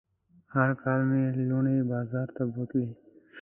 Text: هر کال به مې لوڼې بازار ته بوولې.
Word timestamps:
هر 0.53 0.69
کال 0.81 0.99
به 1.09 1.09
مې 1.09 1.23
لوڼې 1.49 1.77
بازار 1.91 2.27
ته 2.35 2.43
بوولې. 2.53 2.85